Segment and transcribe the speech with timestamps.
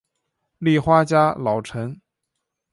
[0.57, 2.01] 立花家老臣。